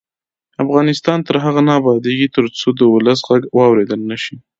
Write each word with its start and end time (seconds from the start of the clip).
افغانستان 0.63 1.17
تر 1.27 1.35
هغو 1.43 1.61
نه 1.67 1.73
ابادیږي، 1.79 2.27
ترڅو 2.35 2.67
د 2.79 2.81
ولس 2.93 3.19
غږ 3.27 3.41
واوریدل 3.57 4.01
نشي. 4.11 4.35